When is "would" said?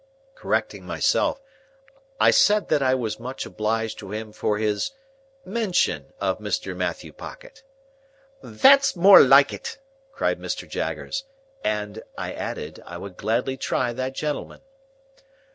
12.97-13.15